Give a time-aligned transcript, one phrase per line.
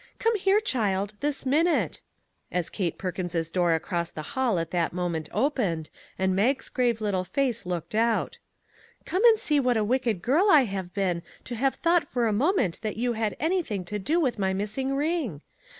[0.17, 2.01] Come here, child, this min ute!"
[2.51, 7.23] as Kate Perkins's door across the hall at that moment opened and Mag's grave little
[7.23, 8.39] face looked out;"
[9.05, 12.33] come and see what a wicked girl I have been to have thought for a
[12.33, 15.43] moment that you had anything to do with my missing ring.